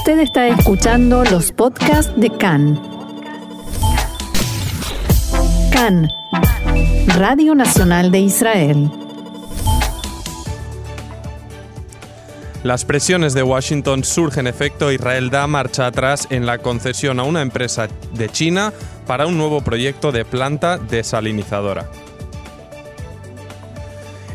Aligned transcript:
Usted 0.00 0.20
está 0.20 0.48
escuchando 0.48 1.24
los 1.24 1.52
podcasts 1.52 2.10
de 2.16 2.30
CAN. 2.30 2.80
CAN, 5.70 6.08
Radio 7.18 7.54
Nacional 7.54 8.10
de 8.10 8.20
Israel. 8.20 8.90
Las 12.62 12.86
presiones 12.86 13.34
de 13.34 13.42
Washington 13.42 14.02
surgen 14.02 14.46
efecto. 14.46 14.90
Israel 14.90 15.28
da 15.28 15.46
marcha 15.46 15.86
atrás 15.86 16.26
en 16.30 16.46
la 16.46 16.56
concesión 16.56 17.20
a 17.20 17.24
una 17.24 17.42
empresa 17.42 17.88
de 18.14 18.30
China 18.30 18.72
para 19.06 19.26
un 19.26 19.36
nuevo 19.36 19.60
proyecto 19.60 20.12
de 20.12 20.24
planta 20.24 20.78
desalinizadora. 20.78 21.90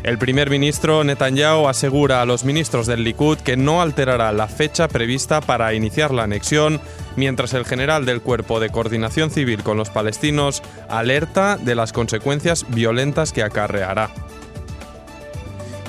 El 0.06 0.18
primer 0.18 0.50
ministro 0.50 1.02
Netanyahu 1.02 1.66
asegura 1.66 2.22
a 2.22 2.26
los 2.26 2.44
ministros 2.44 2.86
del 2.86 3.02
Likud 3.02 3.38
que 3.38 3.56
no 3.56 3.82
alterará 3.82 4.30
la 4.30 4.46
fecha 4.46 4.86
prevista 4.86 5.40
para 5.40 5.74
iniciar 5.74 6.14
la 6.14 6.22
anexión, 6.22 6.80
mientras 7.16 7.54
el 7.54 7.64
general 7.64 8.06
del 8.06 8.22
Cuerpo 8.22 8.60
de 8.60 8.70
Coordinación 8.70 9.30
Civil 9.30 9.64
con 9.64 9.76
los 9.76 9.90
palestinos 9.90 10.62
alerta 10.88 11.56
de 11.56 11.74
las 11.74 11.92
consecuencias 11.92 12.66
violentas 12.68 13.32
que 13.32 13.42
acarreará. 13.42 14.10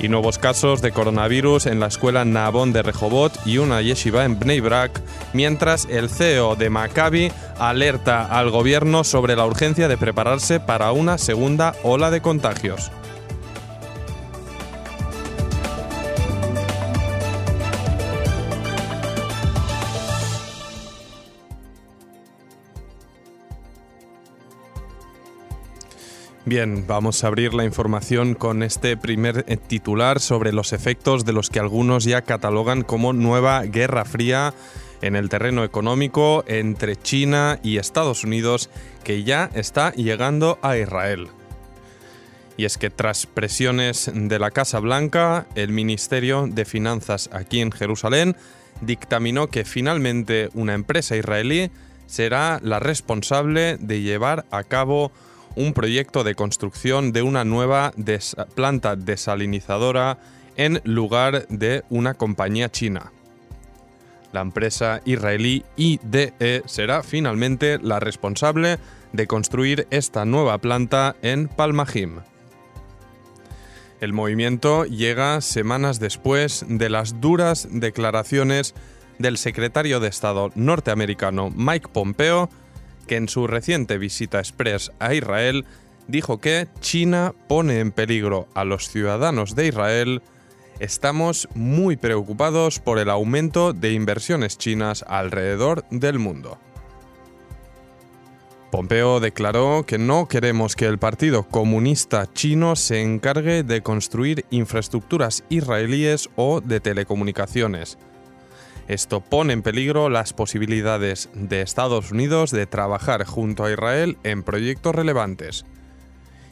Y 0.00 0.08
nuevos 0.08 0.38
casos 0.38 0.82
de 0.82 0.90
coronavirus 0.90 1.66
en 1.66 1.78
la 1.78 1.86
escuela 1.86 2.24
Nabón 2.24 2.72
de 2.72 2.82
Rehobot 2.82 3.46
y 3.46 3.58
una 3.58 3.82
yeshiva 3.82 4.24
en 4.24 4.36
Bnei 4.36 4.58
Brak, 4.58 5.00
mientras 5.32 5.86
el 5.88 6.10
CEO 6.10 6.56
de 6.56 6.70
Maccabi 6.70 7.30
alerta 7.60 8.24
al 8.24 8.50
gobierno 8.50 9.04
sobre 9.04 9.36
la 9.36 9.46
urgencia 9.46 9.86
de 9.86 9.96
prepararse 9.96 10.58
para 10.58 10.90
una 10.90 11.18
segunda 11.18 11.76
ola 11.84 12.10
de 12.10 12.20
contagios. 12.20 12.90
Bien, 26.48 26.86
vamos 26.86 27.22
a 27.22 27.26
abrir 27.26 27.52
la 27.52 27.66
información 27.66 28.32
con 28.32 28.62
este 28.62 28.96
primer 28.96 29.44
eh, 29.48 29.58
titular 29.58 30.18
sobre 30.18 30.50
los 30.50 30.72
efectos 30.72 31.26
de 31.26 31.34
los 31.34 31.50
que 31.50 31.60
algunos 31.60 32.04
ya 32.04 32.22
catalogan 32.22 32.84
como 32.84 33.12
nueva 33.12 33.64
guerra 33.64 34.06
fría 34.06 34.54
en 35.02 35.14
el 35.14 35.28
terreno 35.28 35.62
económico 35.62 36.44
entre 36.46 36.96
China 36.96 37.60
y 37.62 37.76
Estados 37.76 38.24
Unidos 38.24 38.70
que 39.04 39.24
ya 39.24 39.50
está 39.52 39.92
llegando 39.92 40.58
a 40.62 40.78
Israel. 40.78 41.28
Y 42.56 42.64
es 42.64 42.78
que 42.78 42.88
tras 42.88 43.26
presiones 43.26 44.10
de 44.14 44.38
la 44.38 44.50
Casa 44.50 44.80
Blanca, 44.80 45.46
el 45.54 45.70
Ministerio 45.70 46.46
de 46.50 46.64
Finanzas 46.64 47.28
aquí 47.30 47.60
en 47.60 47.72
Jerusalén 47.72 48.36
dictaminó 48.80 49.48
que 49.48 49.66
finalmente 49.66 50.48
una 50.54 50.72
empresa 50.72 51.14
israelí 51.14 51.70
será 52.06 52.58
la 52.62 52.80
responsable 52.80 53.76
de 53.76 54.00
llevar 54.00 54.46
a 54.50 54.64
cabo 54.64 55.12
un 55.56 55.72
proyecto 55.72 56.24
de 56.24 56.34
construcción 56.34 57.12
de 57.12 57.22
una 57.22 57.44
nueva 57.44 57.92
planta 58.54 58.96
desalinizadora 58.96 60.18
en 60.56 60.80
lugar 60.84 61.46
de 61.48 61.84
una 61.88 62.14
compañía 62.14 62.70
china. 62.70 63.12
La 64.32 64.40
empresa 64.42 65.00
israelí 65.04 65.64
IDE 65.76 66.62
será 66.66 67.02
finalmente 67.02 67.78
la 67.78 67.98
responsable 67.98 68.78
de 69.12 69.26
construir 69.26 69.86
esta 69.90 70.24
nueva 70.24 70.58
planta 70.58 71.16
en 71.22 71.48
Palmahim. 71.48 72.20
El 74.00 74.12
movimiento 74.12 74.84
llega 74.84 75.40
semanas 75.40 75.98
después 75.98 76.64
de 76.68 76.88
las 76.88 77.20
duras 77.20 77.68
declaraciones 77.70 78.74
del 79.18 79.38
secretario 79.38 79.98
de 79.98 80.08
Estado 80.08 80.52
norteamericano 80.54 81.50
Mike 81.54 81.88
Pompeo 81.92 82.48
que 83.08 83.16
en 83.16 83.28
su 83.28 83.48
reciente 83.48 83.98
visita 83.98 84.38
express 84.38 84.92
a 85.00 85.12
Israel 85.12 85.64
dijo 86.06 86.40
que 86.40 86.68
China 86.80 87.34
pone 87.48 87.80
en 87.80 87.90
peligro 87.90 88.46
a 88.54 88.64
los 88.64 88.88
ciudadanos 88.88 89.56
de 89.56 89.66
Israel, 89.66 90.22
estamos 90.78 91.48
muy 91.54 91.96
preocupados 91.96 92.78
por 92.78 93.00
el 93.00 93.10
aumento 93.10 93.72
de 93.72 93.92
inversiones 93.92 94.56
chinas 94.58 95.04
alrededor 95.08 95.84
del 95.90 96.20
mundo. 96.20 96.58
Pompeo 98.70 99.18
declaró 99.18 99.84
que 99.86 99.96
no 99.96 100.28
queremos 100.28 100.76
que 100.76 100.84
el 100.84 100.98
Partido 100.98 101.42
Comunista 101.44 102.30
Chino 102.32 102.76
se 102.76 103.00
encargue 103.00 103.62
de 103.62 103.82
construir 103.82 104.44
infraestructuras 104.50 105.42
israelíes 105.48 106.28
o 106.36 106.60
de 106.60 106.78
telecomunicaciones, 106.78 107.96
esto 108.88 109.20
pone 109.20 109.52
en 109.52 109.60
peligro 109.60 110.08
las 110.08 110.32
posibilidades 110.32 111.28
de 111.34 111.60
Estados 111.60 112.10
Unidos 112.10 112.50
de 112.50 112.66
trabajar 112.66 113.24
junto 113.26 113.64
a 113.64 113.70
Israel 113.70 114.16
en 114.24 114.42
proyectos 114.42 114.94
relevantes. 114.94 115.66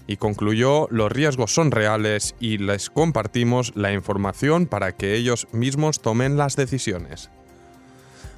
Y 0.06 0.18
concluyó, 0.18 0.86
los 0.90 1.10
riesgos 1.10 1.52
son 1.54 1.70
reales 1.70 2.34
y 2.38 2.58
les 2.58 2.90
compartimos 2.90 3.72
la 3.74 3.92
información 3.94 4.66
para 4.66 4.92
que 4.92 5.14
ellos 5.14 5.48
mismos 5.52 6.02
tomen 6.02 6.36
las 6.36 6.56
decisiones. 6.56 7.30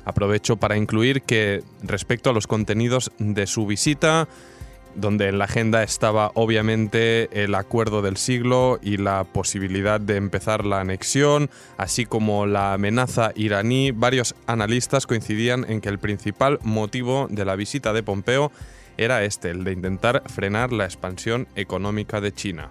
Aprovecho 0.04 0.56
para 0.56 0.76
incluir 0.76 1.22
que 1.22 1.62
respecto 1.82 2.30
a 2.30 2.32
los 2.32 2.46
contenidos 2.46 3.10
de 3.18 3.48
su 3.48 3.66
visita, 3.66 4.28
donde 4.98 5.28
en 5.28 5.38
la 5.38 5.44
agenda 5.44 5.82
estaba 5.82 6.32
obviamente 6.34 7.28
el 7.44 7.54
acuerdo 7.54 8.02
del 8.02 8.16
siglo 8.16 8.78
y 8.82 8.96
la 8.96 9.24
posibilidad 9.24 10.00
de 10.00 10.16
empezar 10.16 10.64
la 10.64 10.80
anexión, 10.80 11.50
así 11.76 12.04
como 12.04 12.46
la 12.46 12.74
amenaza 12.74 13.32
iraní. 13.34 13.92
Varios 13.92 14.34
analistas 14.46 15.06
coincidían 15.06 15.64
en 15.68 15.80
que 15.80 15.88
el 15.88 15.98
principal 15.98 16.58
motivo 16.62 17.26
de 17.30 17.44
la 17.44 17.56
visita 17.56 17.92
de 17.92 18.02
Pompeo 18.02 18.52
era 18.96 19.22
este, 19.24 19.50
el 19.50 19.64
de 19.64 19.72
intentar 19.72 20.22
frenar 20.26 20.72
la 20.72 20.84
expansión 20.84 21.46
económica 21.54 22.20
de 22.20 22.32
China. 22.32 22.70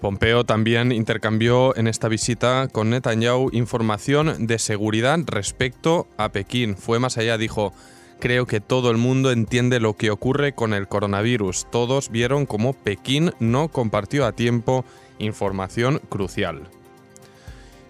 Pompeo 0.00 0.44
también 0.44 0.92
intercambió 0.92 1.76
en 1.76 1.86
esta 1.86 2.08
visita 2.08 2.68
con 2.72 2.88
Netanyahu 2.88 3.50
información 3.52 4.46
de 4.46 4.58
seguridad 4.58 5.18
respecto 5.26 6.08
a 6.16 6.30
Pekín. 6.30 6.76
Fue 6.76 6.98
más 6.98 7.18
allá, 7.18 7.36
dijo, 7.36 7.74
Creo 8.20 8.46
que 8.46 8.60
todo 8.60 8.90
el 8.90 8.98
mundo 8.98 9.32
entiende 9.32 9.80
lo 9.80 9.96
que 9.96 10.10
ocurre 10.10 10.52
con 10.52 10.74
el 10.74 10.88
coronavirus. 10.88 11.66
Todos 11.70 12.10
vieron 12.10 12.44
cómo 12.44 12.74
Pekín 12.74 13.32
no 13.40 13.68
compartió 13.68 14.26
a 14.26 14.32
tiempo 14.32 14.84
información 15.18 16.02
crucial. 16.10 16.68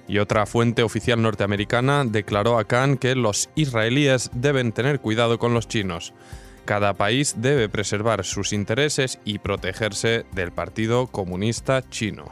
Y 0.06 0.18
otra 0.18 0.46
fuente 0.46 0.84
oficial 0.84 1.20
norteamericana 1.20 2.04
declaró 2.04 2.58
a 2.58 2.64
Khan 2.64 2.96
que 2.96 3.16
los 3.16 3.50
israelíes 3.56 4.30
deben 4.32 4.70
tener 4.70 5.00
cuidado 5.00 5.40
con 5.40 5.52
los 5.52 5.66
chinos. 5.66 6.12
Cada 6.64 6.94
país 6.94 7.34
debe 7.38 7.68
preservar 7.68 8.24
sus 8.24 8.52
intereses 8.52 9.18
y 9.24 9.40
protegerse 9.40 10.26
del 10.32 10.52
Partido 10.52 11.08
Comunista 11.08 11.82
Chino. 11.90 12.30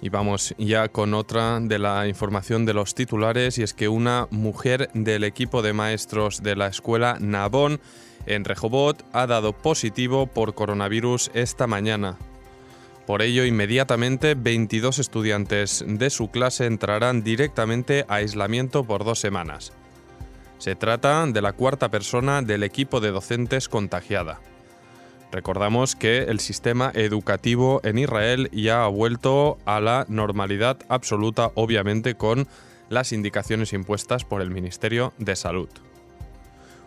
Y 0.00 0.10
vamos 0.10 0.54
ya 0.58 0.88
con 0.88 1.14
otra 1.14 1.58
de 1.60 1.78
la 1.78 2.06
información 2.06 2.64
de 2.64 2.74
los 2.74 2.94
titulares 2.94 3.58
y 3.58 3.62
es 3.62 3.74
que 3.74 3.88
una 3.88 4.28
mujer 4.30 4.90
del 4.94 5.24
equipo 5.24 5.60
de 5.60 5.72
maestros 5.72 6.42
de 6.42 6.54
la 6.54 6.68
escuela 6.68 7.16
Nabón 7.20 7.80
en 8.26 8.44
Rehobot 8.44 9.04
ha 9.12 9.26
dado 9.26 9.52
positivo 9.52 10.26
por 10.26 10.54
coronavirus 10.54 11.30
esta 11.34 11.66
mañana. 11.66 12.16
Por 13.06 13.22
ello, 13.22 13.44
inmediatamente 13.44 14.34
22 14.34 14.98
estudiantes 14.98 15.82
de 15.86 16.10
su 16.10 16.30
clase 16.30 16.66
entrarán 16.66 17.22
directamente 17.22 18.04
a 18.06 18.16
aislamiento 18.16 18.84
por 18.84 19.04
dos 19.04 19.18
semanas. 19.18 19.72
Se 20.58 20.74
trata 20.74 21.26
de 21.26 21.40
la 21.40 21.54
cuarta 21.54 21.88
persona 21.88 22.42
del 22.42 22.64
equipo 22.64 23.00
de 23.00 23.10
docentes 23.10 23.68
contagiada. 23.68 24.40
Recordamos 25.30 25.94
que 25.94 26.24
el 26.24 26.40
sistema 26.40 26.90
educativo 26.94 27.80
en 27.84 27.98
Israel 27.98 28.50
ya 28.52 28.84
ha 28.84 28.88
vuelto 28.88 29.58
a 29.66 29.80
la 29.80 30.06
normalidad 30.08 30.78
absoluta, 30.88 31.50
obviamente 31.54 32.14
con 32.14 32.48
las 32.88 33.12
indicaciones 33.12 33.72
impuestas 33.74 34.24
por 34.24 34.40
el 34.40 34.50
Ministerio 34.50 35.12
de 35.18 35.36
Salud. 35.36 35.68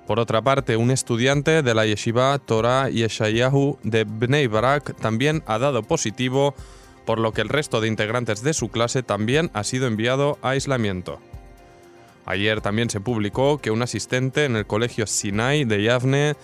Por 0.07 0.19
otra 0.19 0.42
parte, 0.42 0.75
un 0.75 0.89
estudiante 0.89 1.62
de 1.62 1.75
la 1.75 1.86
yeshiva 1.86 2.38
Torah 2.39 2.89
Yeshayahu 2.89 3.77
de 3.83 4.04
Bnei 4.04 4.48
Barak 4.48 4.95
también 5.00 5.44
ha 5.45 5.60
dado 5.60 5.83
positivo, 5.83 6.56
por 7.06 7.19
lo 7.19 7.33
que 7.33 7.42
el 7.42 7.50
resto 7.50 7.80
de 7.80 7.88
integrantes 7.88 8.42
de 8.42 8.54
su 8.54 8.69
clase 8.69 9.04
también 9.04 9.51
ha 9.54 9.63
sido 9.63 9.86
enviado 9.88 10.39
a 10.42 10.50
aislamiento. 10.50 11.19
Ayer 12.25 12.62
también 12.62 12.89
se 12.89 13.00
publicó 13.00 13.60
que 13.60 13.71
un 13.71 13.83
asistente 13.83 14.45
en 14.45 14.56
el 14.56 14.65
colegio 14.65 15.06
Sinai 15.07 15.63
de 15.65 15.83
Yavne 15.83 16.36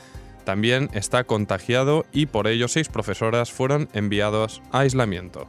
también 0.48 0.90
está 0.94 1.26
contagiado 1.26 2.06
y 2.14 2.28
por 2.28 2.48
ello 2.48 2.70
seis 2.70 2.88
profesoras 2.88 3.52
fueron 3.52 3.90
enviados 3.92 4.62
a 4.72 4.80
aislamiento. 4.80 5.46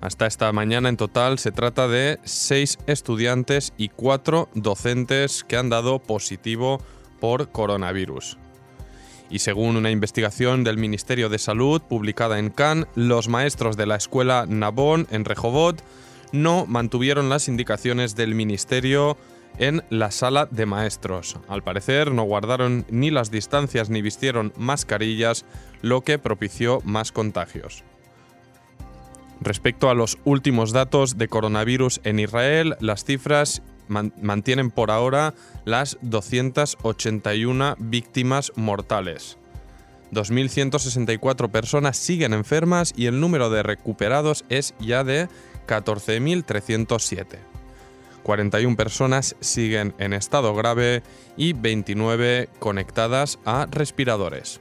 Hasta 0.00 0.26
esta 0.26 0.50
mañana 0.50 0.88
en 0.88 0.96
total 0.96 1.38
se 1.38 1.52
trata 1.52 1.88
de 1.88 2.20
seis 2.24 2.78
estudiantes 2.86 3.74
y 3.76 3.90
cuatro 3.90 4.48
docentes 4.54 5.44
que 5.44 5.58
han 5.58 5.68
dado 5.68 5.98
positivo 5.98 6.80
por 7.20 7.50
coronavirus. 7.50 8.38
Y 9.28 9.40
según 9.40 9.76
una 9.76 9.90
investigación 9.90 10.64
del 10.64 10.78
Ministerio 10.78 11.28
de 11.28 11.38
Salud 11.38 11.82
publicada 11.82 12.38
en 12.38 12.48
Cannes, 12.48 12.86
los 12.94 13.28
maestros 13.28 13.76
de 13.76 13.84
la 13.84 13.96
escuela 13.96 14.46
Nabón 14.48 15.06
en 15.10 15.26
Rehovot 15.26 15.84
no 16.32 16.64
mantuvieron 16.64 17.28
las 17.28 17.48
indicaciones 17.48 18.16
del 18.16 18.34
Ministerio 18.34 19.18
en 19.58 19.82
la 19.90 20.10
sala 20.10 20.46
de 20.50 20.66
maestros. 20.66 21.36
Al 21.48 21.62
parecer 21.62 22.12
no 22.12 22.24
guardaron 22.24 22.84
ni 22.90 23.10
las 23.10 23.30
distancias 23.30 23.90
ni 23.90 24.02
vistieron 24.02 24.52
mascarillas, 24.56 25.44
lo 25.82 26.02
que 26.02 26.18
propició 26.18 26.80
más 26.84 27.12
contagios. 27.12 27.84
Respecto 29.40 29.90
a 29.90 29.94
los 29.94 30.18
últimos 30.24 30.72
datos 30.72 31.18
de 31.18 31.28
coronavirus 31.28 32.00
en 32.04 32.20
Israel, 32.20 32.76
las 32.80 33.04
cifras 33.04 33.62
mantienen 33.88 34.70
por 34.70 34.90
ahora 34.90 35.34
las 35.64 35.98
281 36.02 37.74
víctimas 37.78 38.52
mortales. 38.54 39.38
2.164 40.12 41.50
personas 41.50 41.96
siguen 41.96 42.34
enfermas 42.34 42.92
y 42.96 43.06
el 43.06 43.18
número 43.18 43.50
de 43.50 43.62
recuperados 43.62 44.44
es 44.48 44.74
ya 44.78 45.04
de 45.04 45.28
14.307. 45.66 47.51
41 48.22 48.76
personas 48.76 49.36
siguen 49.40 49.94
en 49.98 50.12
estado 50.12 50.54
grave 50.54 51.02
y 51.36 51.52
29 51.52 52.48
conectadas 52.58 53.38
a 53.44 53.66
respiradores. 53.70 54.60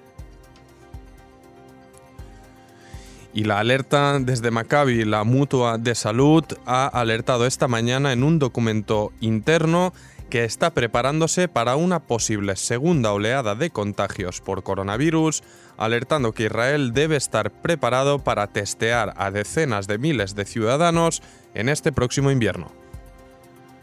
Y 3.34 3.46
la 3.46 3.60
alerta 3.60 4.20
desde 4.20 4.52
Maccabi, 4.52 5.06
la 5.06 5.24
mutua 5.24 5.78
de 5.78 5.96
salud, 5.96 6.44
ha 6.66 6.88
alertado 6.88 7.46
esta 7.46 7.70
mañana 7.70 8.12
en 8.12 8.24
un 8.24 8.40
documento 8.40 9.14
interno 9.22 9.94
que 10.30 10.44
está 10.46 10.74
preparándose 10.74 11.48
para 11.48 11.76
una 11.76 12.00
posible 12.00 12.56
segunda 12.56 13.12
oleada 13.12 13.54
de 13.54 13.70
contagios 13.70 14.42
por 14.42 14.64
coronavirus, 14.64 15.44
alertando 15.78 16.34
que 16.34 16.46
Israel 16.46 16.94
debe 16.94 17.18
estar 17.18 17.52
preparado 17.52 18.20
para 18.20 18.48
testear 18.48 19.14
a 19.18 19.30
decenas 19.30 19.88
de 19.88 19.98
miles 19.98 20.36
de 20.36 20.46
ciudadanos 20.46 21.22
en 21.54 21.70
este 21.70 21.92
próximo 21.92 22.32
invierno. 22.32 22.81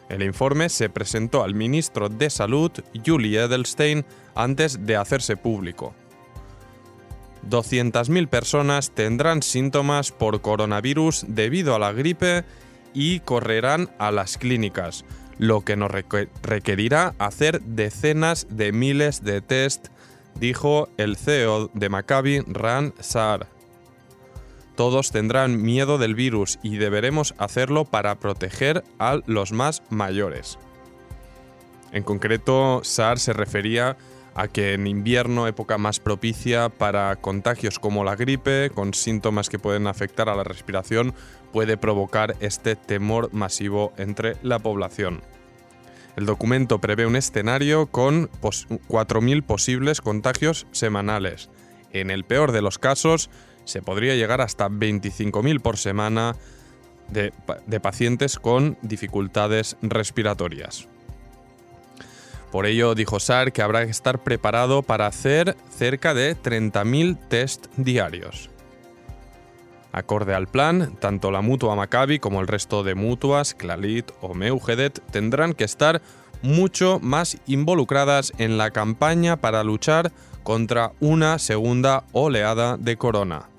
El 0.09 0.23
informe 0.23 0.69
se 0.69 0.89
presentó 0.89 1.45
al 1.45 1.55
ministro 1.55 2.09
de 2.09 2.31
Salud, 2.31 2.71
Julie 3.05 3.43
Edelstein, 3.43 4.05
antes 4.35 4.87
de 4.87 4.97
hacerse 4.97 5.37
público. 5.37 5.95
200.000 7.49 8.29
personas 8.29 8.91
tendrán 8.91 9.43
síntomas 9.43 10.13
por 10.13 10.41
coronavirus 10.41 11.25
debido 11.29 11.75
a 11.75 11.79
la 11.79 11.93
gripe 11.93 12.45
y 12.95 13.21
correrán 13.21 13.91
a 13.99 14.11
las 14.11 14.39
clínicas, 14.39 15.05
lo 15.39 15.63
que 15.63 15.77
nos 15.77 15.91
requerirá 16.43 17.15
hacer 17.19 17.61
decenas 17.63 18.47
de 18.51 18.73
miles 18.73 19.23
de 19.23 19.41
test, 19.41 19.89
dijo 20.35 20.89
el 20.97 21.17
CEO 21.17 21.71
de 21.75 21.89
Maccabi, 21.89 22.41
Ran 22.47 22.95
Saar. 22.99 23.58
Todos 24.79 25.11
tendrán 25.11 25.61
miedo 25.61 25.99
del 25.99 26.15
virus 26.15 26.61
y 26.63 26.77
deberemos 26.77 27.35
hacerlo 27.37 27.85
para 27.85 28.15
proteger 28.21 28.85
a 29.01 29.19
los 29.27 29.51
más 29.51 29.83
mayores. 29.91 30.57
En 31.91 32.05
concreto, 32.05 32.83
Saar 32.85 33.19
se 33.19 33.33
refería 33.33 33.97
a 34.37 34.47
que 34.47 34.75
en 34.75 34.87
invierno, 34.87 35.49
época 35.49 35.79
más 35.79 35.99
propicia 35.99 36.69
para 36.69 37.17
contagios 37.17 37.81
como 37.81 38.05
la 38.05 38.15
gripe, 38.15 38.71
con 38.73 38.95
síntomas 38.95 39.49
que 39.49 39.59
pueden 39.59 39.89
afectar 39.89 40.29
a 40.29 40.37
la 40.37 40.45
respiración, 40.45 41.13
puede 41.53 41.77
provocar 41.77 42.37
este 42.39 42.77
temor 42.77 43.31
masivo 43.33 43.93
entre 43.97 44.37
la 44.45 44.61
población. 44.61 45.23
El 46.15 46.25
documento 46.25 46.81
prevé 46.81 47.05
un 47.05 47.17
escenario 47.17 47.89
con 47.89 48.31
4.000 48.31 49.43
posibles 49.43 50.01
contagios 50.01 50.69
semanales. 50.71 51.51
En 51.91 52.13
el 52.13 52.23
peor 52.23 52.53
de 52.53 52.63
los 52.63 52.79
casos, 52.79 53.29
se 53.69 53.83
podría 53.83 54.15
llegar 54.15 54.41
hasta 54.41 54.69
25.000 54.71 55.61
por 55.61 55.77
semana 55.77 56.35
de, 57.11 57.33
pacientes 57.81 58.39
con 58.39 58.79
dificultades 58.81 59.77
respiratorias. 59.83 60.89
Por 62.51 62.65
ello, 62.65 62.95
dijo 62.95 63.21
SAR 63.21 63.53
que 63.53 63.61
habrá 63.61 63.85
que 63.85 63.91
estar 63.91 64.21
preparado 64.21 64.83
para 64.83 65.07
hacer 65.07 65.55
cerca 65.69 66.15
de 66.15 66.35
30.000 66.35 67.19
test 67.29 67.67
diarios. 67.77 68.49
Acorde 69.93 70.35
al 70.35 70.47
plan, 70.47 70.97
tanto 70.99 71.31
la 71.31 71.43
mutua 71.43 71.77
Maccabi 71.77 72.19
como 72.19 72.41
el 72.41 72.47
resto 72.47 72.83
de 72.83 72.95
mutuas, 72.95 73.53
Clalit 73.53 74.11
o 74.23 74.33
Meugedet, 74.33 75.03
tendrán 75.11 75.53
que 75.53 75.65
estar 75.65 76.01
mucho 76.41 77.01
más 77.03 77.37
involucradas 77.47 78.33
en 78.39 78.57
la 78.57 78.71
campaña 78.71 79.37
para 79.37 79.63
luchar 79.63 80.11
contra 80.43 80.93
una 81.01 81.39
segunda 81.39 82.05
oleada 82.13 82.79
de 82.79 82.97
corona. 82.97 83.51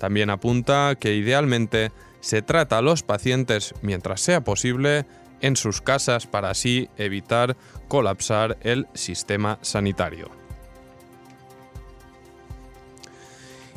También 0.00 0.30
apunta 0.30 0.96
que 0.98 1.14
idealmente 1.14 1.92
se 2.20 2.40
trata 2.40 2.78
a 2.78 2.82
los 2.82 3.02
pacientes, 3.02 3.74
mientras 3.82 4.22
sea 4.22 4.40
posible, 4.40 5.04
en 5.42 5.56
sus 5.56 5.82
casas 5.82 6.26
para 6.26 6.48
así 6.48 6.88
evitar 6.96 7.54
colapsar 7.86 8.56
el 8.62 8.88
sistema 8.94 9.58
sanitario. 9.60 10.30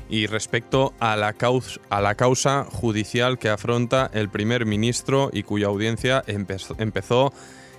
Y 0.08 0.28
respecto 0.28 0.94
a 1.02 1.18
la, 1.18 1.34
causa, 1.34 2.64
judicial 2.72 3.38
que 3.38 3.50
afronta 3.50 4.10
el 4.14 4.30
primer 4.30 4.66
ministro 4.66 5.30
y 5.34 5.44
cuya 5.44 5.68
audiencia 5.68 6.24
empezó 6.26 7.34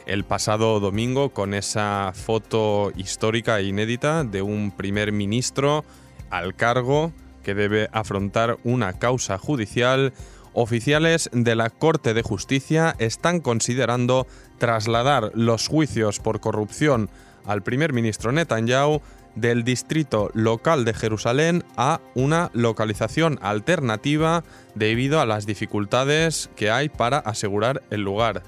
el 0.05 0.25
pasado 0.25 0.81
domingo 0.81 1.31
con 1.31 1.55
esa 1.55 2.13
foto 2.15 2.93
histórica 2.95 3.59
e 3.59 3.65
inédita 3.65 4.23
de 4.25 4.43
un 4.43 4.71
primer 4.71 5.13
ministro 5.13 5.83
al 6.29 6.55
cargo 6.55 7.13
que 7.45 7.55
debe 7.55 7.89
afrontar 7.93 8.59
una 8.65 8.95
causa 8.95 9.39
judicial 9.39 10.13
Oficiales 10.57 11.29
de 11.33 11.57
la 11.57 11.69
Corte 11.69 12.15
de 12.15 12.23
Justicia 12.23 12.95
están 13.01 13.41
considerando 13.41 14.29
trasladar 14.59 15.33
los 15.35 15.67
juicios 15.67 16.21
por 16.21 16.39
corrupción 16.39 17.11
al 17.45 17.65
primer 17.65 17.93
ministro 17.93 18.31
Netanyahu 18.31 19.03
del 19.35 19.65
distrito 19.65 20.31
local 20.33 20.85
de 20.85 20.95
Jerusalén 20.95 21.65
a 21.77 22.01
una 22.15 22.53
localización 22.55 23.41
alternativa 23.43 24.45
debido 24.77 25.21
a 25.21 25.27
las 25.27 25.45
dificultades 25.45 26.51
que 26.55 26.71
hay 26.71 26.89
para 26.89 27.19
asegurar 27.19 27.83
el 27.91 28.03
lugar. 28.03 28.45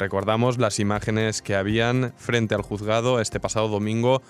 Recordamos 0.00 0.58
las 0.58 0.80
imágenes 0.80 1.42
que 1.42 1.54
habían 1.54 2.12
frente 2.16 2.56
al 2.56 2.62
juzgado 2.62 3.20
este 3.20 3.38
pasado 3.38 3.68
domingo 3.68 4.20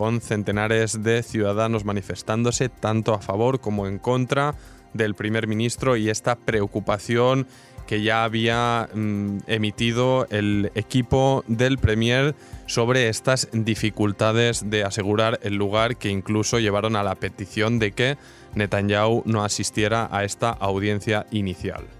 con 0.00 0.22
centenares 0.22 1.02
de 1.02 1.22
ciudadanos 1.22 1.84
manifestándose 1.84 2.70
tanto 2.70 3.12
a 3.12 3.20
favor 3.20 3.60
como 3.60 3.86
en 3.86 3.98
contra 3.98 4.54
del 4.94 5.14
primer 5.14 5.46
ministro 5.46 5.94
y 5.94 6.08
esta 6.08 6.36
preocupación 6.36 7.46
que 7.86 8.00
ya 8.00 8.24
había 8.24 8.88
mm, 8.94 9.40
emitido 9.46 10.26
el 10.30 10.72
equipo 10.74 11.44
del 11.48 11.76
Premier 11.76 12.34
sobre 12.64 13.10
estas 13.10 13.48
dificultades 13.52 14.70
de 14.70 14.84
asegurar 14.84 15.38
el 15.42 15.56
lugar 15.56 15.98
que 15.98 16.08
incluso 16.08 16.58
llevaron 16.58 16.96
a 16.96 17.02
la 17.02 17.16
petición 17.16 17.78
de 17.78 17.92
que 17.92 18.16
Netanyahu 18.54 19.22
no 19.26 19.44
asistiera 19.44 20.08
a 20.10 20.24
esta 20.24 20.48
audiencia 20.48 21.26
inicial. 21.30 21.99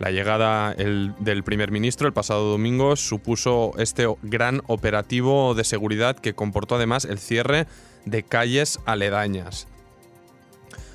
La 0.00 0.10
llegada 0.10 0.72
del 0.74 1.42
primer 1.44 1.70
ministro 1.70 2.06
el 2.06 2.14
pasado 2.14 2.50
domingo 2.50 2.96
supuso 2.96 3.72
este 3.76 4.06
gran 4.22 4.62
operativo 4.66 5.54
de 5.54 5.62
seguridad 5.62 6.16
que 6.16 6.32
comportó 6.32 6.76
además 6.76 7.04
el 7.04 7.18
cierre 7.18 7.66
de 8.06 8.22
calles 8.22 8.80
aledañas. 8.86 9.68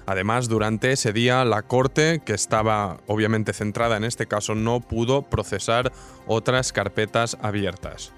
Además, 0.07 0.49
durante 0.49 0.91
ese 0.91 1.13
día 1.13 1.45
la 1.45 1.61
Corte, 1.61 2.23
que 2.25 2.33
estaba 2.33 2.97
obviamente 3.05 3.53
centrada 3.53 3.95
en 3.95 4.05
este 4.05 4.25
caso, 4.25 4.55
no 4.55 4.79
pudo 4.79 5.21
procesar 5.21 5.91
otras 6.25 6.73
carpetas 6.73 7.37
abiertas. 7.43 8.11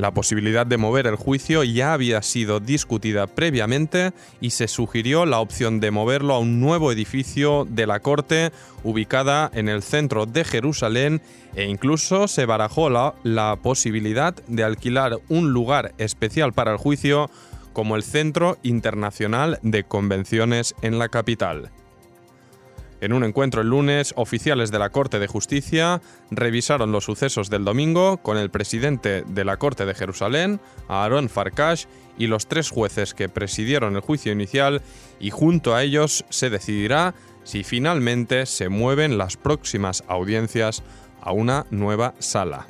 La 0.00 0.14
posibilidad 0.14 0.66
de 0.66 0.78
mover 0.78 1.06
el 1.06 1.16
juicio 1.16 1.62
ya 1.62 1.92
había 1.92 2.22
sido 2.22 2.58
discutida 2.58 3.26
previamente 3.26 4.12
y 4.40 4.48
se 4.48 4.66
sugirió 4.66 5.26
la 5.26 5.40
opción 5.40 5.78
de 5.78 5.90
moverlo 5.90 6.32
a 6.32 6.38
un 6.38 6.58
nuevo 6.58 6.90
edificio 6.90 7.66
de 7.68 7.86
la 7.86 8.00
Corte 8.00 8.50
ubicada 8.82 9.50
en 9.52 9.68
el 9.68 9.82
centro 9.82 10.24
de 10.24 10.44
Jerusalén 10.44 11.20
e 11.54 11.66
incluso 11.66 12.28
se 12.28 12.46
barajó 12.46 12.88
la, 12.88 13.14
la 13.24 13.58
posibilidad 13.62 14.34
de 14.46 14.64
alquilar 14.64 15.18
un 15.28 15.52
lugar 15.52 15.92
especial 15.98 16.54
para 16.54 16.72
el 16.72 16.78
juicio 16.78 17.30
como 17.74 17.94
el 17.94 18.02
Centro 18.02 18.56
Internacional 18.62 19.58
de 19.60 19.84
Convenciones 19.84 20.74
en 20.80 20.98
la 20.98 21.10
capital. 21.10 21.72
En 23.00 23.14
un 23.14 23.24
encuentro 23.24 23.62
el 23.62 23.68
lunes, 23.68 24.12
oficiales 24.16 24.70
de 24.70 24.78
la 24.78 24.90
Corte 24.90 25.18
de 25.18 25.26
Justicia 25.26 26.02
revisaron 26.30 26.92
los 26.92 27.04
sucesos 27.04 27.48
del 27.48 27.64
domingo 27.64 28.18
con 28.18 28.36
el 28.36 28.50
presidente 28.50 29.24
de 29.26 29.44
la 29.44 29.56
Corte 29.56 29.86
de 29.86 29.94
Jerusalén, 29.94 30.60
Aaron 30.88 31.30
Farkash, 31.30 31.86
y 32.18 32.26
los 32.26 32.46
tres 32.46 32.70
jueces 32.70 33.14
que 33.14 33.30
presidieron 33.30 33.96
el 33.96 34.02
juicio 34.02 34.32
inicial 34.32 34.82
y 35.18 35.30
junto 35.30 35.74
a 35.74 35.82
ellos 35.82 36.26
se 36.28 36.50
decidirá 36.50 37.14
si 37.44 37.64
finalmente 37.64 38.44
se 38.44 38.68
mueven 38.68 39.16
las 39.16 39.38
próximas 39.38 40.04
audiencias 40.06 40.82
a 41.22 41.32
una 41.32 41.64
nueva 41.70 42.14
sala. 42.18 42.66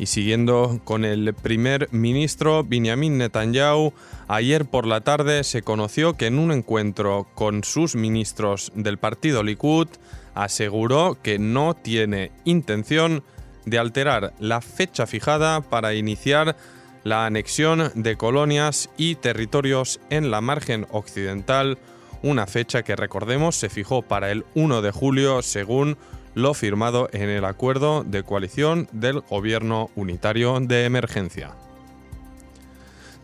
Y 0.00 0.06
siguiendo 0.06 0.80
con 0.84 1.04
el 1.04 1.34
primer 1.34 1.90
ministro 1.92 2.64
Benjamin 2.64 3.18
Netanyahu, 3.18 3.92
ayer 4.28 4.64
por 4.64 4.86
la 4.86 5.02
tarde 5.02 5.44
se 5.44 5.60
conoció 5.60 6.14
que 6.14 6.24
en 6.24 6.38
un 6.38 6.52
encuentro 6.52 7.28
con 7.34 7.64
sus 7.64 7.96
ministros 7.96 8.72
del 8.74 8.96
partido 8.96 9.42
Likud 9.42 9.88
aseguró 10.34 11.18
que 11.22 11.38
no 11.38 11.74
tiene 11.74 12.32
intención 12.46 13.22
de 13.66 13.78
alterar 13.78 14.32
la 14.38 14.62
fecha 14.62 15.06
fijada 15.06 15.60
para 15.60 15.92
iniciar 15.92 16.56
la 17.04 17.26
anexión 17.26 17.92
de 17.94 18.16
colonias 18.16 18.88
y 18.96 19.16
territorios 19.16 20.00
en 20.08 20.30
la 20.30 20.40
margen 20.40 20.86
occidental, 20.92 21.76
una 22.22 22.46
fecha 22.46 22.84
que 22.84 22.96
recordemos 22.96 23.54
se 23.54 23.68
fijó 23.68 24.00
para 24.00 24.30
el 24.30 24.46
1 24.54 24.80
de 24.80 24.92
julio 24.92 25.42
según 25.42 25.98
lo 26.34 26.54
firmado 26.54 27.08
en 27.12 27.28
el 27.28 27.44
acuerdo 27.44 28.04
de 28.04 28.22
coalición 28.22 28.88
del 28.92 29.20
Gobierno 29.20 29.90
Unitario 29.94 30.58
de 30.60 30.84
Emergencia. 30.84 31.54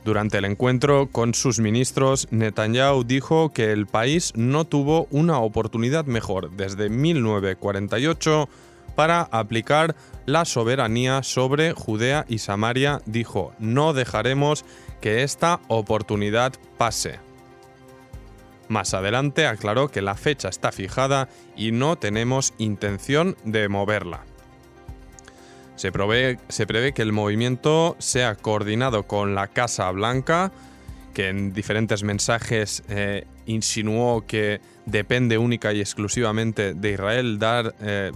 Durante 0.05 0.39
el 0.39 0.45
encuentro 0.45 1.09
con 1.11 1.35
sus 1.35 1.59
ministros, 1.59 2.29
Netanyahu 2.31 3.03
dijo 3.03 3.53
que 3.53 3.73
el 3.73 3.87
país 3.87 4.33
no 4.37 4.65
tuvo 4.65 5.09
una 5.11 5.41
oportunidad 5.41 6.05
mejor 6.05 6.53
desde 6.53 6.89
1948 6.89 8.49
para 8.95 9.23
aplicar 9.23 9.97
la 10.25 10.45
soberanía 10.45 11.25
sobre 11.25 11.73
Judea 11.73 12.25
y 12.29 12.39
Samaria. 12.39 13.01
Dijo, 13.07 13.53
no 13.59 13.95
dejaremos 13.95 14.65
que 15.01 15.25
esta 15.25 15.61
oportunidad 15.67 16.53
pase. 16.79 17.25
Más 18.69 18.95
adelante 18.95 19.47
aclaró 19.47 19.89
que 19.89 20.03
la 20.03 20.15
fecha 20.15 20.49
está 20.49 20.73
fijada 20.73 21.29
y 21.57 21.73
no 21.73 21.97
tenemos 21.97 22.53
intención 22.59 23.37
de 23.45 23.69
moverla. 23.69 24.25
Se 25.77 25.93
prevé, 25.93 26.39
que 26.95 27.03
el 27.03 27.13
movimiento 27.13 27.97
sea 27.99 28.35
coordinado 28.35 29.03
con 29.03 29.35
la 29.35 29.49
Casa 29.49 29.91
Blanca, 29.91 30.51
que 31.13 31.29
en 31.29 31.53
diferentes 31.53 32.03
mensajes 32.03 32.83
eh, 32.89 33.27
insinuó 33.45 34.27
que 34.27 34.61
depende 34.87 35.37
única 35.37 35.73
y 35.73 35.81
exclusivamente 35.81 36.73
de 36.73 36.91
Israel 36.93 37.39
dar 37.39 37.75
eh, 37.81 38.13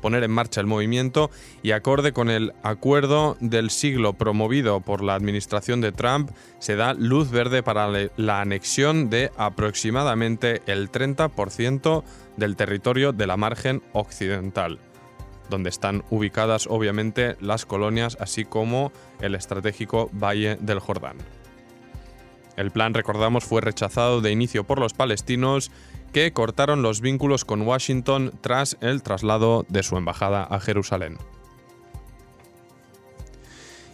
poner 0.00 0.22
en 0.24 0.30
marcha 0.30 0.60
el 0.60 0.66
movimiento 0.66 1.30
y 1.62 1.72
acorde 1.72 2.12
con 2.12 2.30
el 2.30 2.52
acuerdo 2.62 3.36
del 3.40 3.70
siglo 3.70 4.12
promovido 4.14 4.80
por 4.80 5.02
la 5.02 5.14
administración 5.14 5.80
de 5.80 5.92
Trump, 5.92 6.30
se 6.58 6.76
da 6.76 6.94
luz 6.94 7.30
verde 7.30 7.62
para 7.62 7.88
la 8.16 8.40
anexión 8.40 9.10
de 9.10 9.30
aproximadamente 9.36 10.62
el 10.66 10.90
30% 10.90 12.02
del 12.36 12.56
territorio 12.56 13.12
de 13.12 13.26
la 13.26 13.36
margen 13.36 13.82
occidental, 13.92 14.78
donde 15.50 15.70
están 15.70 16.04
ubicadas 16.10 16.66
obviamente 16.66 17.36
las 17.40 17.66
colonias 17.66 18.16
así 18.20 18.44
como 18.44 18.92
el 19.20 19.34
estratégico 19.34 20.10
Valle 20.12 20.56
del 20.60 20.80
Jordán. 20.80 21.16
El 22.56 22.70
plan, 22.70 22.94
recordamos, 22.94 23.44
fue 23.44 23.60
rechazado 23.60 24.20
de 24.20 24.30
inicio 24.30 24.64
por 24.64 24.78
los 24.78 24.92
palestinos 24.92 25.70
que 26.12 26.32
cortaron 26.32 26.82
los 26.82 27.00
vínculos 27.00 27.44
con 27.44 27.62
Washington 27.62 28.32
tras 28.40 28.76
el 28.80 29.02
traslado 29.02 29.64
de 29.68 29.82
su 29.82 29.96
embajada 29.96 30.44
a 30.44 30.60
Jerusalén. 30.60 31.18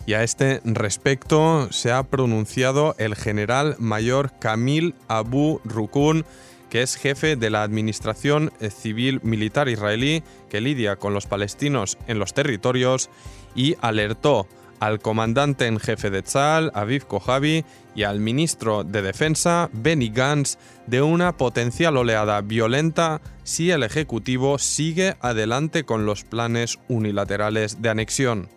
Y 0.06 0.14
a 0.14 0.22
este 0.22 0.60
respecto 0.64 1.68
se 1.70 1.92
ha 1.92 2.02
pronunciado 2.02 2.94
el 2.98 3.14
general 3.14 3.76
mayor 3.78 4.32
Kamil 4.40 4.94
Abu 5.06 5.60
Rukun, 5.64 6.24
que 6.70 6.82
es 6.82 6.96
jefe 6.96 7.36
de 7.36 7.50
la 7.50 7.62
Administración 7.62 8.52
Civil 8.70 9.20
Militar 9.22 9.68
israelí 9.68 10.22
que 10.48 10.60
lidia 10.60 10.96
con 10.96 11.14
los 11.14 11.26
palestinos 11.26 11.98
en 12.06 12.18
los 12.18 12.32
territorios 12.32 13.10
y 13.54 13.76
alertó 13.80 14.46
al 14.80 15.00
comandante 15.00 15.66
en 15.66 15.78
jefe 15.78 16.10
de 16.10 16.22
Tzal, 16.22 16.70
Aviv 16.74 17.06
Kojavi, 17.06 17.64
y 17.94 18.04
al 18.04 18.20
ministro 18.20 18.84
de 18.84 19.02
Defensa, 19.02 19.70
Benny 19.72 20.10
Gantz, 20.10 20.56
de 20.86 21.02
una 21.02 21.36
potencial 21.36 21.96
oleada 21.96 22.40
violenta 22.42 23.20
si 23.42 23.70
el 23.70 23.82
Ejecutivo 23.82 24.58
sigue 24.58 25.16
adelante 25.20 25.84
con 25.84 26.06
los 26.06 26.22
planes 26.22 26.78
unilaterales 26.88 27.82
de 27.82 27.88
anexión. 27.88 28.48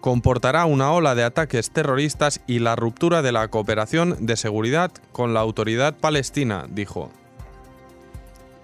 Comportará 0.00 0.64
una 0.64 0.92
ola 0.92 1.14
de 1.14 1.22
ataques 1.22 1.70
terroristas 1.70 2.40
y 2.46 2.58
la 2.58 2.76
ruptura 2.76 3.22
de 3.22 3.32
la 3.32 3.48
cooperación 3.48 4.26
de 4.26 4.36
seguridad 4.36 4.90
con 5.12 5.32
la 5.32 5.40
autoridad 5.40 5.94
palestina, 5.94 6.66
dijo. 6.68 7.10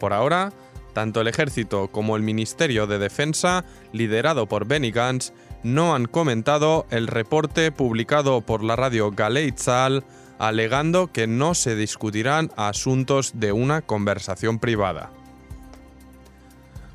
Por 0.01 0.13
ahora, 0.13 0.53
tanto 0.99 1.21
el 1.21 1.28
ejército 1.28 1.87
como 1.93 2.17
el 2.17 2.25
Ministerio 2.25 2.88
de 2.88 2.99
Defensa, 2.99 3.64
liderado 3.93 4.49
por 4.49 4.67
Benny 4.67 4.90
Gantz, 4.90 5.33
no 5.62 5.95
han 5.95 6.07
comentado 6.07 6.87
el 6.90 7.07
reporte 7.07 7.71
publicado 7.71 8.40
por 8.40 8.64
la 8.64 8.75
radio 8.75 9.12
Galei 9.12 9.52
Tzal 9.52 10.02
alegando 10.40 11.12
que 11.12 11.28
no 11.28 11.55
se 11.55 11.76
discutirán 11.76 12.50
asuntos 12.57 13.31
de 13.35 13.52
una 13.52 13.81
conversación 13.81 14.59
privada. 14.59 15.12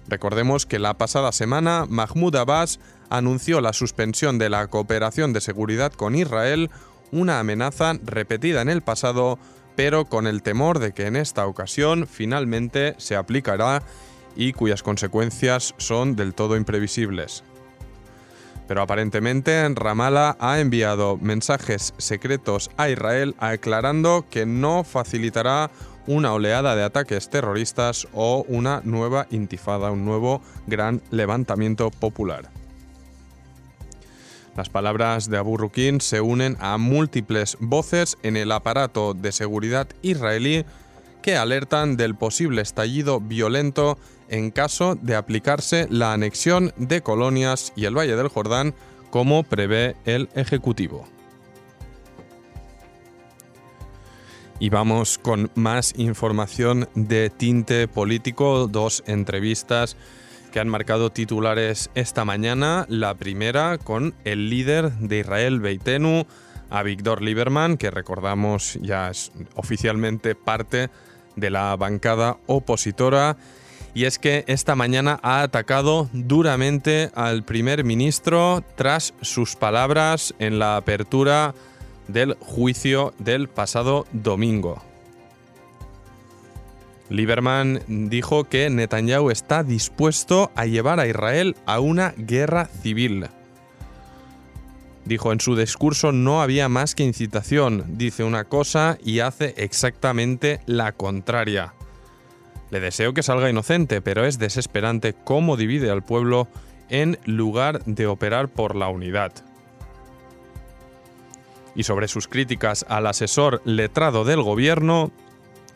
Recordemos 0.10 0.65
que 0.65 0.79
la 0.79 0.98
pasada 0.98 1.31
semana 1.31 1.86
Mahmoud 1.88 2.36
Abbas 2.36 2.81
anunció 3.10 3.62
la 3.62 3.72
suspensión 3.72 4.38
de 4.38 4.50
la 4.50 4.67
cooperación 4.67 5.31
de 5.31 5.39
seguridad 5.39 5.93
con 5.93 6.15
Israel, 6.15 6.72
una 7.13 7.39
amenaza 7.39 7.93
repetida 8.03 8.63
en 8.63 8.67
el 8.67 8.81
pasado, 8.81 9.39
pero 9.75 10.06
con 10.06 10.27
el 10.27 10.42
temor 10.42 10.80
de 10.80 10.94
que 10.94 11.08
en 11.08 11.15
esta 11.15 11.46
ocasión 11.48 12.08
finalmente 12.08 12.96
se 12.98 13.15
aplicará 13.15 13.84
y 14.36 14.53
cuyas 14.53 14.84
consecuencias 14.84 15.75
son 15.77 16.15
del 16.15 16.34
todo 16.34 16.56
imprevisibles. 16.58 17.44
Pero 18.68 18.82
aparentemente 18.82 19.68
Ramallah 19.70 20.38
ha 20.39 20.60
enviado 20.60 21.18
mensajes 21.18 21.94
secretos 21.98 22.72
a 22.77 22.89
Israel 22.89 23.36
aclarando 23.39 24.25
que 24.30 24.46
no 24.46 24.84
facilitará 24.84 25.70
una 26.08 26.34
oleada 26.34 26.75
de 26.75 26.84
ataques 26.84 27.30
terroristas 27.30 28.08
o 28.13 28.46
una 28.48 28.82
nueva 28.84 29.27
intifada, 29.32 29.92
un 29.92 30.06
nuevo 30.06 30.42
gran 30.68 31.01
levantamiento 31.12 31.92
popular. 31.92 32.50
Las 34.55 34.69
palabras 34.69 35.29
de 35.31 35.38
Abu 35.38 35.57
Rukin 35.57 36.00
se 36.00 36.22
unen 36.22 36.57
a 36.60 36.77
múltiples 36.77 37.57
voces 37.60 38.17
en 38.22 38.38
el 38.38 38.51
aparato 38.51 39.15
de 39.15 39.31
seguridad 39.31 39.88
israelí 40.03 40.63
que 41.24 41.36
alertan 41.38 41.98
del 41.98 42.15
posible 42.15 42.62
estallido 42.62 43.19
violento 43.19 43.98
en 44.29 44.51
caso 44.51 44.95
de 44.95 45.15
aplicarse 45.15 45.88
la 45.89 46.13
anexión 46.13 46.72
de 46.77 47.01
colonias 47.01 47.74
y 47.75 47.86
el 47.86 47.98
Valle 47.98 48.15
del 48.15 48.27
Jordán 48.27 48.75
como 49.10 49.41
prevé 49.41 49.95
el 50.05 50.29
Ejecutivo. 50.36 51.07
Y 54.60 54.69
vamos 54.69 55.17
con 55.17 55.50
más 55.55 55.93
información 55.98 56.88
de 56.93 57.31
tinte 57.31 57.88
político, 57.88 58.67
dos 58.67 59.03
entrevistas 59.07 59.98
que 60.53 60.60
han 60.60 60.69
marcado 60.69 61.10
titulares 61.10 61.89
esta 61.95 62.25
mañana. 62.25 62.86
La 62.88 63.15
primera 63.15 63.79
con 63.79 64.13
el 64.24 64.51
líder 64.51 64.91
de 64.93 65.19
Israel 65.19 65.60
Beitenu, 65.60 66.27
a 66.69 66.83
Víctor 66.83 67.24
Lieberman, 67.24 67.75
que 67.75 67.89
recordamos 67.89 68.77
ya 68.79 69.10
es 69.10 69.31
oficialmente 69.55 70.36
parte 70.36 70.91
de 71.36 71.50
la 71.50 71.75
bancada 71.75 72.38
opositora. 72.45 73.36
Y 73.95 74.05
es 74.05 74.19
que 74.19 74.43
esta 74.48 74.75
mañana 74.75 75.19
ha 75.24 75.41
atacado 75.41 76.07
duramente 76.13 77.10
al 77.15 77.43
primer 77.43 77.83
ministro 77.83 78.63
tras 78.75 79.15
sus 79.22 79.55
palabras 79.55 80.36
en 80.38 80.60
la 80.60 80.77
apertura 80.77 81.55
del 82.07 82.36
juicio 82.36 83.15
del 83.17 83.50
pasado 83.50 84.05
domingo. 84.12 84.92
Lieberman 87.10 87.81
dijo 87.88 88.45
que 88.45 88.69
Netanyahu 88.69 89.29
está 89.29 89.63
dispuesto 89.63 90.51
a 90.55 90.65
llevar 90.65 91.00
a 91.00 91.07
Israel 91.07 91.55
a 91.65 91.79
una 91.79 92.13
guerra 92.17 92.65
civil. 92.65 93.27
Dijo 95.05 95.33
en 95.33 95.41
su 95.41 95.55
discurso 95.55 96.12
no 96.12 96.41
había 96.41 96.69
más 96.69 96.95
que 96.95 97.03
incitación, 97.03 97.83
dice 97.98 98.24
una 98.24 98.45
cosa 98.45 98.98
y 99.03 99.19
hace 99.19 99.53
exactamente 99.57 100.62
la 100.65 100.93
contraria. 100.93 101.74
Le 102.72 102.79
deseo 102.79 103.13
que 103.13 103.22
salga 103.22 103.50
inocente, 103.50 104.01
pero 104.01 104.25
es 104.25 104.39
desesperante 104.39 105.13
cómo 105.13 105.57
divide 105.57 105.91
al 105.91 106.03
pueblo 106.03 106.48
en 106.89 107.19
lugar 107.25 107.83
de 107.86 108.07
operar 108.07 108.48
por 108.48 108.75
la 108.75 108.88
unidad. 108.88 109.33
Y 111.75 111.83
sobre 111.83 112.07
sus 112.07 112.27
críticas 112.27 112.86
al 112.88 113.07
asesor 113.07 113.62
letrado 113.65 114.24
del 114.24 114.41
gobierno, 114.41 115.12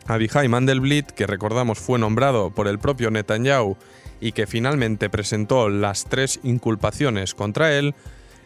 Abihai 0.08 0.48
Mandelblit, 0.48 1.10
que 1.10 1.26
recordamos 1.26 1.78
fue 1.78 1.98
nombrado 1.98 2.50
por 2.50 2.66
el 2.66 2.78
propio 2.78 3.10
Netanyahu 3.10 3.76
y 4.20 4.32
que 4.32 4.46
finalmente 4.46 5.10
presentó 5.10 5.68
las 5.68 6.06
tres 6.06 6.40
inculpaciones 6.42 7.34
contra 7.34 7.76
él, 7.76 7.94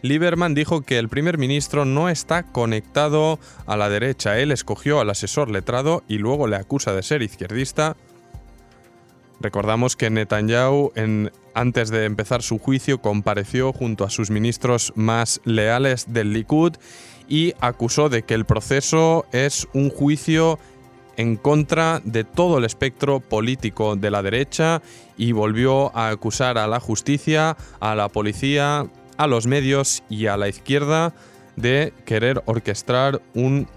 Lieberman 0.02 0.54
dijo 0.54 0.82
que 0.82 0.98
el 0.98 1.08
primer 1.08 1.38
ministro 1.38 1.84
no 1.84 2.08
está 2.08 2.42
conectado 2.42 3.38
a 3.66 3.76
la 3.76 3.88
derecha. 3.88 4.40
Él 4.40 4.50
escogió 4.50 5.00
al 5.00 5.10
asesor 5.10 5.48
letrado 5.48 6.02
y 6.08 6.18
luego 6.18 6.48
le 6.48 6.56
acusa 6.56 6.92
de 6.92 7.04
ser 7.04 7.22
izquierdista. 7.22 7.96
Recordamos 9.40 9.94
que 9.94 10.10
Netanyahu, 10.10 10.92
antes 11.54 11.90
de 11.90 12.04
empezar 12.04 12.42
su 12.42 12.58
juicio, 12.58 13.00
compareció 13.00 13.72
junto 13.72 14.04
a 14.04 14.10
sus 14.10 14.30
ministros 14.30 14.92
más 14.96 15.40
leales 15.44 16.12
del 16.12 16.32
Likud 16.32 16.72
y 17.28 17.54
acusó 17.60 18.08
de 18.08 18.24
que 18.24 18.34
el 18.34 18.44
proceso 18.44 19.26
es 19.30 19.68
un 19.72 19.90
juicio 19.90 20.58
en 21.16 21.36
contra 21.36 22.00
de 22.04 22.24
todo 22.24 22.58
el 22.58 22.64
espectro 22.64 23.20
político 23.20 23.96
de 23.96 24.10
la 24.10 24.22
derecha 24.22 24.82
y 25.16 25.32
volvió 25.32 25.94
a 25.96 26.08
acusar 26.08 26.58
a 26.58 26.66
la 26.66 26.80
justicia, 26.80 27.56
a 27.80 27.94
la 27.94 28.08
policía, 28.08 28.86
a 29.16 29.26
los 29.26 29.46
medios 29.46 30.02
y 30.08 30.26
a 30.26 30.36
la 30.36 30.48
izquierda 30.48 31.12
de 31.56 31.92
querer 32.04 32.42
orquestar 32.46 33.20
un, 33.34 33.68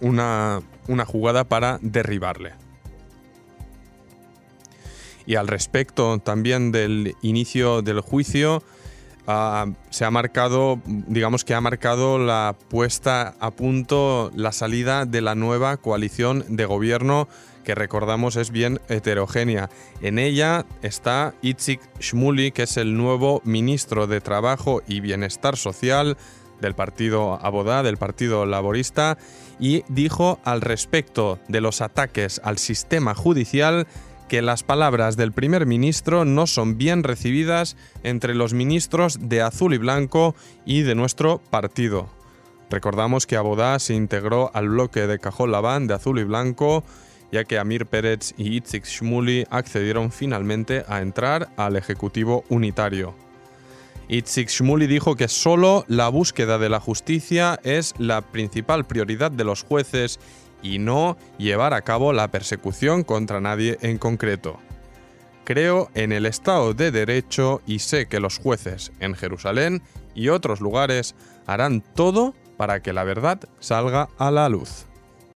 una, 0.00 0.60
una 0.86 1.04
jugada 1.04 1.44
para 1.44 1.78
derribarle. 1.82 2.52
Y 5.26 5.34
al 5.34 5.48
respecto 5.48 6.18
también 6.18 6.72
del 6.72 7.14
inicio 7.20 7.82
del 7.82 8.00
juicio, 8.00 8.62
ah, 9.28 9.66
se 9.90 10.04
ha 10.04 10.10
marcado, 10.10 10.80
digamos 10.84 11.44
que 11.44 11.54
ha 11.54 11.60
marcado 11.60 12.18
la 12.18 12.56
puesta 12.68 13.36
a 13.38 13.52
punto, 13.52 14.32
la 14.34 14.50
salida 14.50 15.06
de 15.06 15.20
la 15.20 15.36
nueva 15.36 15.76
coalición 15.76 16.44
de 16.48 16.64
gobierno 16.64 17.28
que 17.68 17.74
recordamos 17.74 18.36
es 18.36 18.50
bien 18.50 18.80
heterogénea. 18.88 19.68
En 20.00 20.18
ella 20.18 20.64
está 20.80 21.34
Itzik 21.42 21.82
Shmuli, 22.00 22.50
que 22.50 22.62
es 22.62 22.78
el 22.78 22.96
nuevo 22.96 23.42
ministro 23.44 24.06
de 24.06 24.22
Trabajo 24.22 24.80
y 24.88 25.00
Bienestar 25.00 25.58
Social 25.58 26.16
del 26.62 26.74
partido 26.74 27.38
Abodá, 27.44 27.82
del 27.82 27.98
partido 27.98 28.46
laborista, 28.46 29.18
y 29.60 29.84
dijo 29.88 30.40
al 30.44 30.62
respecto 30.62 31.38
de 31.48 31.60
los 31.60 31.82
ataques 31.82 32.40
al 32.42 32.56
sistema 32.56 33.14
judicial 33.14 33.86
que 34.28 34.42
las 34.42 34.62
palabras 34.62 35.16
del 35.16 35.32
primer 35.32 35.66
ministro 35.66 36.24
no 36.24 36.46
son 36.46 36.78
bien 36.78 37.02
recibidas 37.02 37.76
entre 38.02 38.34
los 38.34 38.52
ministros 38.52 39.18
de 39.20 39.42
azul 39.42 39.74
y 39.74 39.78
blanco 39.78 40.34
y 40.64 40.82
de 40.82 40.94
nuestro 40.94 41.38
partido. 41.50 42.08
Recordamos 42.70 43.26
que 43.26 43.36
Abodá 43.36 43.78
se 43.78 43.94
integró 43.94 44.50
al 44.54 44.68
bloque 44.68 45.06
de 45.06 45.18
Cajol 45.18 45.52
Labán 45.52 45.86
de 45.86 45.94
azul 45.94 46.18
y 46.18 46.24
blanco, 46.24 46.84
ya 47.32 47.44
que 47.44 47.58
Amir 47.58 47.86
Pérez 47.86 48.34
y 48.36 48.56
Itzik 48.56 48.84
Shmuli 48.84 49.46
accedieron 49.50 50.12
finalmente 50.12 50.84
a 50.86 51.00
entrar 51.00 51.48
al 51.56 51.76
Ejecutivo 51.76 52.44
Unitario. 52.48 53.14
Itzik 54.08 54.48
Shmuli 54.48 54.86
dijo 54.86 55.16
que 55.16 55.28
solo 55.28 55.84
la 55.88 56.08
búsqueda 56.08 56.58
de 56.58 56.68
la 56.68 56.80
justicia 56.80 57.58
es 57.62 57.94
la 57.98 58.22
principal 58.22 58.86
prioridad 58.86 59.30
de 59.30 59.44
los 59.44 59.62
jueces 59.62 60.18
y 60.62 60.78
no 60.78 61.16
llevar 61.38 61.74
a 61.74 61.82
cabo 61.82 62.12
la 62.12 62.28
persecución 62.30 63.04
contra 63.04 63.40
nadie 63.40 63.78
en 63.80 63.98
concreto. 63.98 64.58
Creo 65.44 65.90
en 65.94 66.12
el 66.12 66.26
Estado 66.26 66.74
de 66.74 66.90
Derecho 66.90 67.62
y 67.66 67.78
sé 67.78 68.06
que 68.06 68.20
los 68.20 68.38
jueces 68.38 68.92
en 69.00 69.14
Jerusalén 69.14 69.82
y 70.14 70.28
otros 70.28 70.60
lugares 70.60 71.14
harán 71.46 71.80
todo 71.80 72.34
para 72.58 72.80
que 72.82 72.92
la 72.92 73.04
verdad 73.04 73.40
salga 73.60 74.08
a 74.18 74.30
la 74.30 74.48
luz. 74.48 74.87